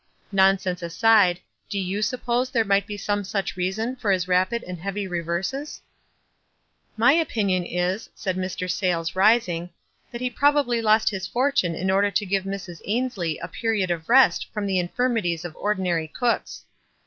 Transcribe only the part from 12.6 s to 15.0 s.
295 give Mrs. Ainslie a period of rest from the in